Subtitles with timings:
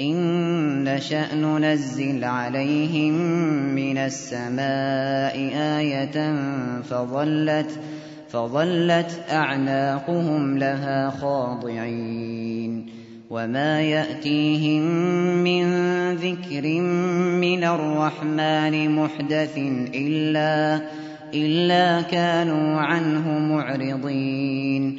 [0.00, 3.14] إِن نَّشَأْ نُنَزِّلْ عَلَيْهِم
[3.74, 5.34] مِّنَ السَّمَاءِ
[5.78, 6.34] آيَةً
[6.82, 7.70] فَظَلَّتْ
[8.28, 12.86] فظلت أَعْنَاقُهُمْ لَهَا خَاضِعِينَ
[13.30, 14.82] وَمَا يَأْتِيهِم
[15.44, 15.64] مِّن
[16.14, 16.66] ذِكْرٍ
[17.42, 19.58] مِّنَ الرَّحْمَٰنِ مُحْدَثٍ
[19.94, 20.80] إِلَّا
[21.34, 24.98] إِلَّا كَانُوا عَنْهُ مُعْرِضِينَ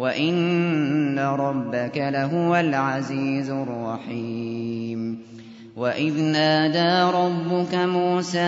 [0.00, 5.18] وَإِنَّ رَبَّكَ لَهُوَ الْعَزِيزُ الرَّحِيمُ
[5.76, 8.38] وَإِذْ نَادَىٰ رَبُّكَ مُوسَىٰ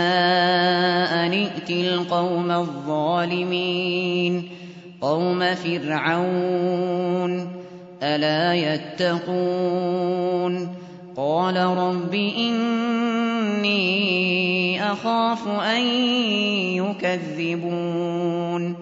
[1.12, 4.48] أَنِ ائْتِ الْقَوْمَ الظَّالِمِينَ
[5.00, 7.48] قَوْمَ فِرْعَوْنَ
[8.03, 10.69] أَلَا يَتَّقُونَ
[11.16, 12.14] قَالَ رَبِّ
[12.48, 13.83] إِنِّي
[14.92, 15.81] أَخَافُ أَن
[16.81, 18.81] يُكَذِّبُونِ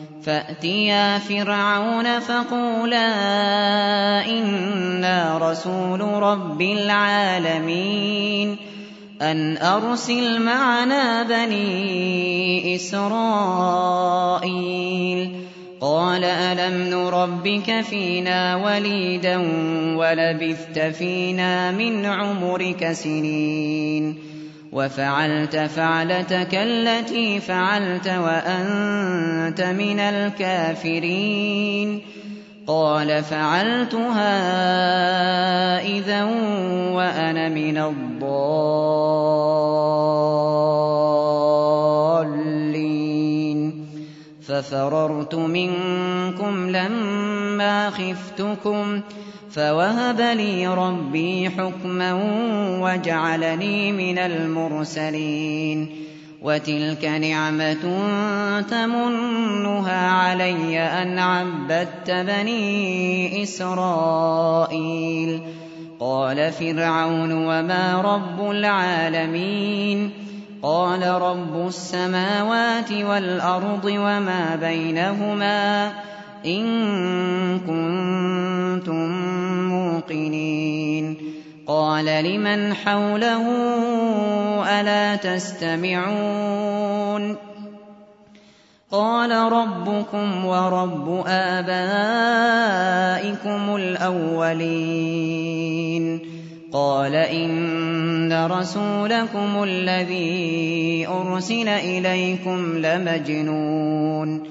[0.23, 3.07] فَأْتِيَا فِرْعَوْنَ فَقُولَا
[4.29, 8.57] إِنَّا رَسُولُ رَبِّ الْعَالَمِينَ
[9.21, 14.11] أَنْ أَرْسِلْ مَعَنَا بَنِي إِسْرَائِيلَ
[15.81, 19.37] قَالَ أَلَمْ نُرَبِّكَ فِينَا وَلِيدًا
[19.97, 24.30] وَلَبِثْتَ فِينَا مِنْ عُمُرِكَ سِنِينَ
[24.71, 32.01] وَفَعَلْتَ فَعْلَتَكَ الَّتِي فَعَلْتَ وَأَنتَ مِنَ الْكَافِرِينَ.
[32.67, 34.31] قَالَ فَعَلْتُهَا
[35.83, 36.23] إِذًا
[36.95, 38.31] وَأَنَا مِنَ الضَّالِّينَ.
[44.47, 49.01] فَفَرَرْتُ مِنكُمْ لَمَّا خِفْتُكُمْ
[49.53, 52.13] فَوَهَبَ لِي رَبِّي حُكْمًا
[52.81, 55.89] وَجَعَلَنِي مِنَ الْمُرْسَلِينَ
[56.41, 57.83] وَتِلْكَ نِعْمَةٌ
[58.61, 65.41] تَمُنُّهَا عَلَيَّ أَنْ عَبَّدتَّ بَنِي إِسْرَائِيلَ
[65.99, 70.11] قَالَ فِرْعَوْنُ وَمَا رَبُّ الْعَالَمِينَ
[70.63, 75.91] قَالَ رَبُّ السَّمَاوَاتِ وَالْأَرْضِ وَمَا بَيْنَهُمَا
[76.45, 76.63] إِن
[77.59, 79.11] كُنتُم
[79.69, 81.17] مُّوقِنِينَ.
[81.67, 83.45] قَالَ لِمَنْ حَوْلَهُ
[84.63, 86.21] أَلَا تَسْتَمِعُونَ؟
[88.91, 91.75] قَالَ رَبُّكُمْ وَرَبُّ آبَائِكُمُ
[93.75, 94.81] الْأَوَّلِينَ.
[96.73, 104.50] قَالَ إِنَّ رَسُولَكُمُ الَّذِي أُرْسِلَ إِلَيْكُمْ لَمَجْنُونٌ.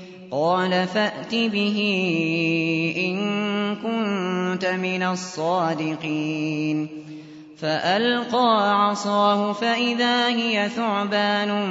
[0.31, 1.79] قَالَ فَأْتِ بِهِ
[2.97, 6.87] إِن كُنتَ مِنَ الصَّادِقِينَ.
[7.57, 11.69] فَأَلْقَىٰ عَصَاهُ فَإِذَا هِيَ ثُعْبَانٌ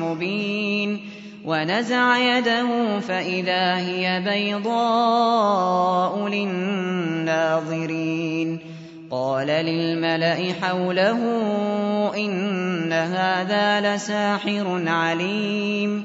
[0.00, 1.00] مُّبِينٌ.
[1.44, 8.58] وَنَزَعَ يَدَهُ فَإِذَا هِيَ بَيْضَاءُ لِلنَّاظِرِينَ.
[9.10, 11.20] قَالَ لِلْمَلَإِ حَوْلَهُ
[12.16, 16.04] إِنَّ هَٰذَا لَسَاحِرٌ عَلِيمٌ.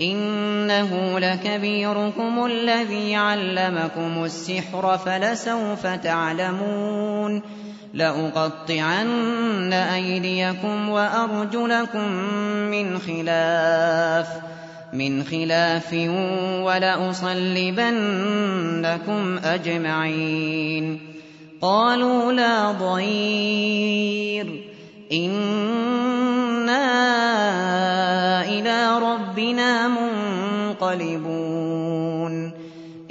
[0.00, 7.42] إنه لكبيركم الذي علمكم السحر فلسوف تعلمون.
[7.94, 12.12] لأقطعن أيديكم وأرجلكم
[12.70, 14.28] من خلاف
[14.92, 15.92] من خلاف
[16.62, 21.00] ولأصلبنكم أجمعين.
[21.62, 24.62] قالوا لا ضير.
[26.66, 29.88] إنا إلى ربنا
[30.78, 31.72] منقلبون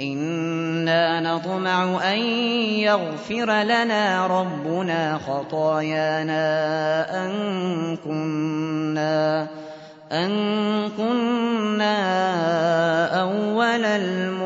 [0.00, 2.18] إنا نطمع أن
[2.84, 6.44] يغفر لنا ربنا خطايانا
[7.24, 7.32] أن
[8.04, 9.48] كنا
[10.12, 10.30] أن
[10.96, 11.96] كنا
[13.20, 14.45] أول المؤمنين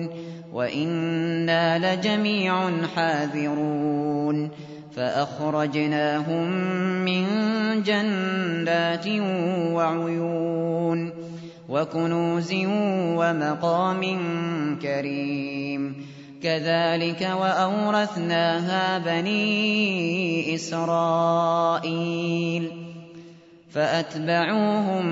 [0.61, 4.49] وإنا لجميع حاذرون
[4.95, 6.51] فأخرجناهم
[7.05, 7.25] من
[7.83, 9.07] جنات
[9.73, 11.13] وعيون
[11.69, 12.53] وكنوز
[13.17, 14.01] ومقام
[14.81, 16.05] كريم
[16.43, 21.91] كذلك وأورثناها بني إسرائيل
[23.71, 25.05] فأتبعوهم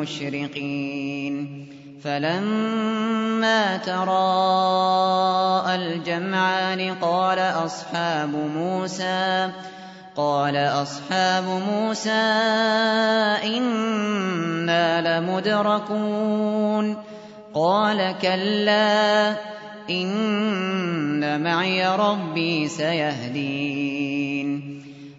[0.00, 1.57] مشرقين
[2.04, 9.50] فلما تراءى الجمعان قال أصحاب موسى
[10.16, 12.10] قال أصحاب موسى
[13.44, 16.96] إنا لمدركون.
[17.54, 19.34] قال كلا
[19.90, 24.17] إن معي ربي سيهدين.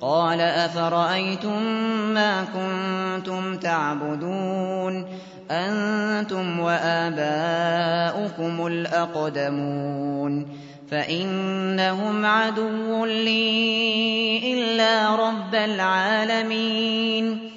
[0.00, 1.62] قال أفرأيتم
[2.14, 5.06] ما كنتم تعبدون؟
[5.50, 10.58] أنتم وآباؤكم الأقدمون.
[10.90, 17.50] فإنهم عدو لي إلا رب العالمين.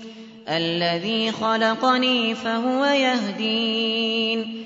[0.49, 4.65] الذي خلقني فهو يهدين.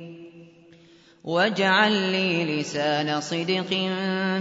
[1.23, 3.69] واجعل لي لسان صدق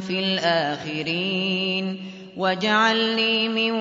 [0.00, 2.00] في الآخرين
[2.36, 3.72] واجعل لي من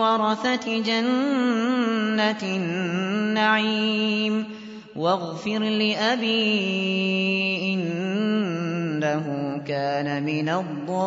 [0.00, 4.44] ورثة جنة النعيم
[4.96, 6.54] واغفر لأبي
[7.74, 10.98] إنه كان من الضالين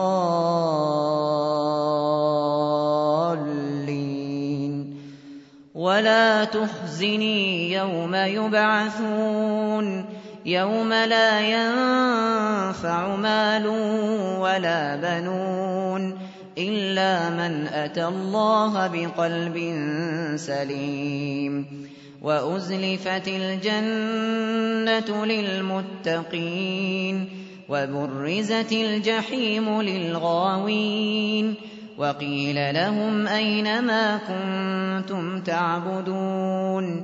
[5.75, 13.67] ولا تخزني يوم يبعثون يوم لا ينفع مال
[14.39, 16.17] ولا بنون
[16.57, 19.57] إلا من أتى الله بقلب
[20.35, 21.65] سليم
[22.21, 26.61] وأزلفت الجنة للمتقين
[27.69, 31.55] وبرزت الجحيم للغاوين
[31.97, 37.03] وقيل لهم أين ما كنتم تعبدون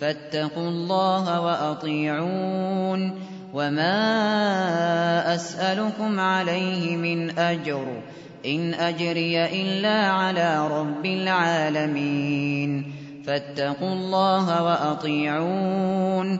[0.00, 3.20] فاتقوا الله وأطيعون
[3.54, 8.02] وما أسألكم عليه من أجر
[8.46, 12.92] إن أجري إلا على رب العالمين
[13.26, 16.38] فاتقوا الله وأطيعون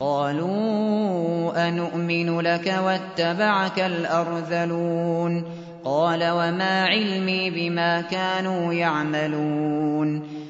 [0.00, 5.44] قالوا أنؤمن لك واتبعك الأرذلون
[5.84, 10.22] قال وما علمي بما كانوا يعملون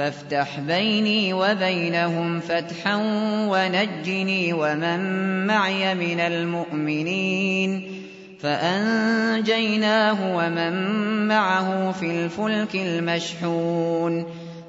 [0.00, 2.96] فافتح بيني وبينهم فتحا
[3.48, 5.00] ونجني ومن
[5.46, 7.82] معي من المؤمنين
[8.40, 10.72] فأنجيناه ومن
[11.28, 14.26] معه في الفلك المشحون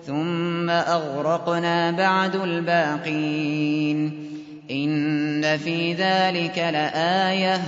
[0.08, 4.28] ثم أغرقنا بعد الباقين
[4.72, 7.62] إن في ذلك لآية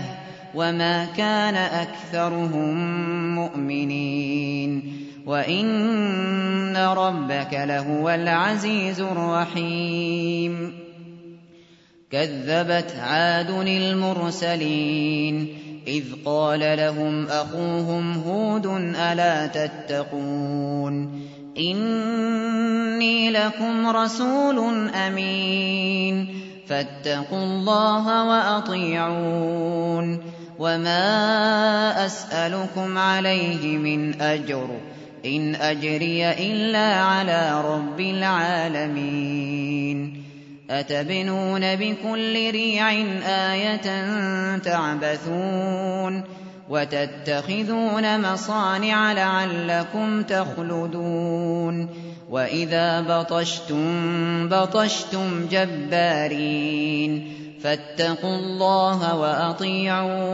[0.56, 2.76] وما كان أكثرهم
[3.36, 10.74] مؤمنين وإن ربك لهو العزيز الرحيم
[12.12, 15.48] كذبت عاد المرسلين
[15.88, 18.66] إذ قال لهم أخوهم هود
[18.96, 21.24] ألا تتقون
[21.58, 26.28] إني لكم رسول أمين
[26.68, 30.20] فاتقوا الله وأطيعون
[30.60, 34.68] وما أسألكم عليه من أجر
[35.26, 39.14] إن أجري إلا على رب العالمين.
[40.70, 42.92] أتبنون بكل ريع
[43.52, 43.82] آية
[44.58, 46.24] تعبثون
[46.70, 51.90] وتتخذون مصانع لعلكم تخلدون.
[52.30, 57.34] وإذا بطشتم بطشتم جبارين.
[57.64, 60.34] فاتقوا الله وأطيعون.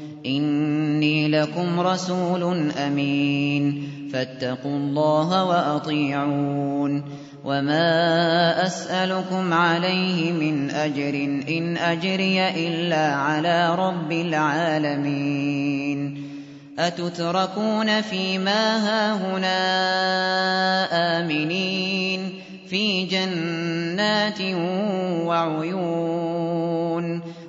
[0.25, 3.83] إني لكم رسول أمين.
[4.13, 7.03] فاتقوا الله وأطيعون.
[7.45, 15.51] وما أسألكم عليه من أجر إن أجري إلا على رب العالمين.
[16.79, 19.59] أتتركون فيما هاهنا
[21.19, 22.33] آمنين
[22.69, 24.41] في جنات
[25.25, 27.21] وعيون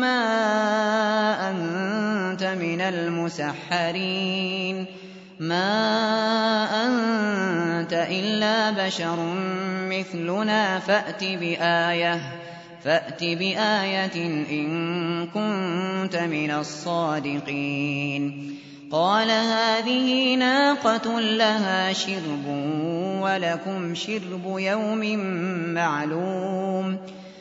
[0.00, 4.86] إنما أنت من المسحرين.
[5.40, 9.16] ما أنت إلا بشر
[9.90, 10.78] مثلنا.
[10.78, 12.20] فأت بآية
[12.84, 18.54] فأت بآية إن كنت من الصادقين.
[18.92, 22.46] قال هذه ناقة لها شرب
[23.20, 25.18] ولكم شرب يوم
[25.74, 27.19] معلوم.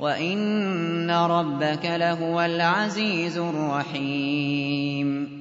[0.00, 5.40] وإن ربك لهو العزيز الرحيم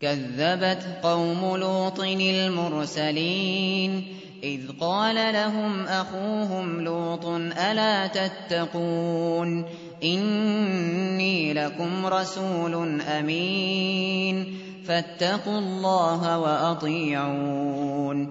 [0.00, 4.04] كذبت قوم لوط المرسلين
[4.42, 7.26] إذ قال لهم أخوهم لوط
[7.70, 9.64] ألا تتقون
[10.04, 14.56] إني لكم رسول أمين
[14.86, 18.30] فاتقوا الله وأطيعون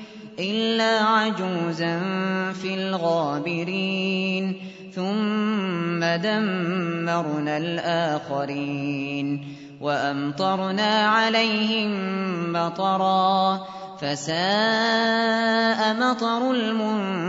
[0.41, 1.99] إلا عجوزا
[2.61, 4.53] في الغابرين.
[4.95, 9.37] ثم دمرنا الآخرين.
[9.81, 11.91] وأمطرنا عليهم
[12.53, 13.59] مطرًا.
[14.01, 14.41] فساء
[15.93, 17.21] مطر المنذرين.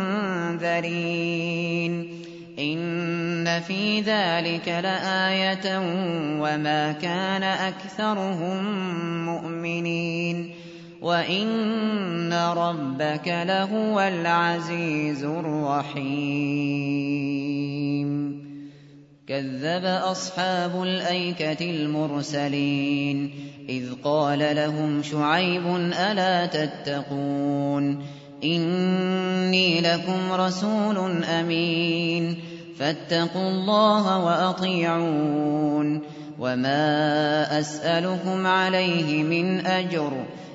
[2.58, 5.78] إن في ذلك لآية
[6.40, 8.64] وما كان أكثرهم
[9.26, 10.61] مؤمنين.
[11.02, 16.02] وإن ربك لهو العزيز الرحيم.
[19.26, 23.30] كذب أصحاب الأيكة المرسلين.
[23.68, 28.04] إذ قال لهم شعيب ألا تتقون؟
[28.44, 32.36] إني لكم رسول أمين.
[32.78, 36.02] فاتقوا الله وأطيعون.
[36.38, 40.12] وما أسألكم عليه من أجر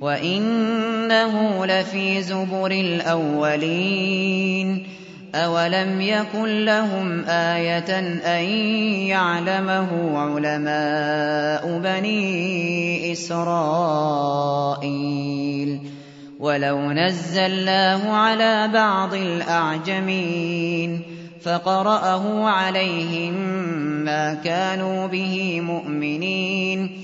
[0.00, 4.68] وَإِنَّهُ لَفِي زُبُرِ الْأَوَّلِينَ
[5.34, 7.98] أَوَلَمْ يَكُن لَّهُمْ آيَةً
[8.38, 8.44] أَن
[9.10, 14.10] يَعْلَمَهُ عُلَمَاءُ بَنِي إِسْرَائِيلَ
[16.40, 21.00] وَلَوْ نَزَّلْنَاهُ عَلَىٰ بَعْضِ الْأَعْجَمِينَ
[21.42, 23.34] فَقَرَأَهُ عَلَيْهِم
[24.04, 27.03] مَّا كَانُوا بِهِ مُؤْمِنِينَ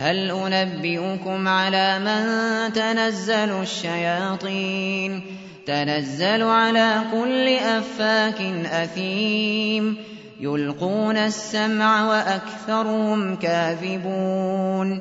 [0.00, 5.22] هل أنبئكم على من تنزل الشياطين؟
[5.66, 8.40] تنزل على كل أفاك
[8.72, 9.96] أثيم.
[10.40, 15.00] يلقون السمع وأكثرهم كاذبون.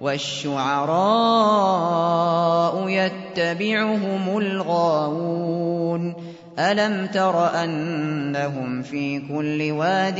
[0.00, 0.88] والشعراء
[2.88, 6.14] يتبعهم الغاوون.
[6.58, 10.18] ألم تر أنهم في كل واد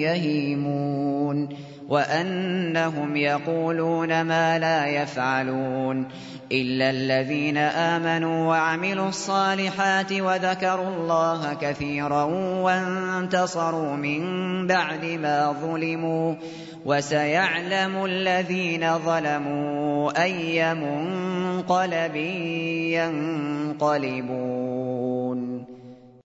[0.00, 6.08] يهيمون؟ وأنهم يقولون ما لا يفعلون
[6.52, 12.24] إلا الذين آمنوا وعملوا الصالحات وذكروا الله كثيرا
[12.62, 14.22] وانتصروا من
[14.66, 16.34] بعد ما ظلموا
[16.84, 22.16] وسيعلم الذين ظلموا أي منقلب
[23.76, 24.96] ينقلبون